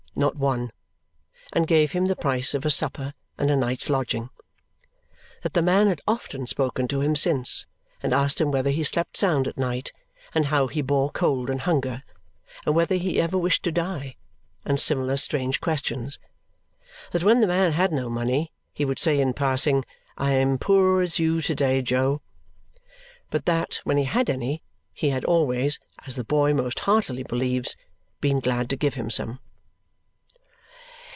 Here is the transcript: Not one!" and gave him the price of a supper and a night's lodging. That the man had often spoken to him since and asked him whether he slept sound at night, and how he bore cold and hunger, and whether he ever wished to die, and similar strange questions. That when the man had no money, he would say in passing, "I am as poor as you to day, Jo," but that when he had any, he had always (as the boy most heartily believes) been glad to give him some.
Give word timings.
Not 0.13 0.35
one!" 0.35 0.71
and 1.53 1.65
gave 1.65 1.93
him 1.93 2.05
the 2.05 2.17
price 2.17 2.53
of 2.53 2.65
a 2.65 2.69
supper 2.69 3.13
and 3.37 3.49
a 3.49 3.55
night's 3.55 3.89
lodging. 3.89 4.29
That 5.41 5.53
the 5.53 5.61
man 5.61 5.87
had 5.87 6.01
often 6.05 6.45
spoken 6.47 6.87
to 6.89 6.99
him 6.99 7.15
since 7.15 7.65
and 8.03 8.13
asked 8.13 8.41
him 8.41 8.51
whether 8.51 8.71
he 8.71 8.83
slept 8.83 9.15
sound 9.15 9.47
at 9.47 9.57
night, 9.57 9.93
and 10.35 10.47
how 10.47 10.67
he 10.67 10.81
bore 10.81 11.11
cold 11.11 11.49
and 11.49 11.61
hunger, 11.61 12.03
and 12.65 12.75
whether 12.75 12.95
he 12.95 13.21
ever 13.21 13.37
wished 13.37 13.63
to 13.63 13.71
die, 13.71 14.17
and 14.65 14.81
similar 14.81 15.15
strange 15.15 15.61
questions. 15.61 16.19
That 17.13 17.23
when 17.23 17.39
the 17.39 17.47
man 17.47 17.71
had 17.71 17.93
no 17.93 18.09
money, 18.09 18.51
he 18.73 18.83
would 18.83 18.99
say 18.99 19.17
in 19.17 19.33
passing, 19.33 19.85
"I 20.17 20.33
am 20.33 20.53
as 20.55 20.59
poor 20.59 21.01
as 21.01 21.19
you 21.19 21.41
to 21.41 21.55
day, 21.55 21.81
Jo," 21.81 22.21
but 23.31 23.45
that 23.45 23.79
when 23.85 23.95
he 23.97 24.03
had 24.03 24.29
any, 24.29 24.61
he 24.93 25.09
had 25.11 25.23
always 25.23 25.79
(as 26.05 26.17
the 26.17 26.25
boy 26.25 26.53
most 26.53 26.79
heartily 26.79 27.23
believes) 27.23 27.77
been 28.19 28.41
glad 28.41 28.69
to 28.71 28.75
give 28.75 28.95
him 28.95 29.09
some. 29.09 29.39